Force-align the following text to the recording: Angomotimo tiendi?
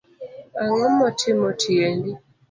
Angomotimo 0.61 1.47
tiendi? 1.61 2.11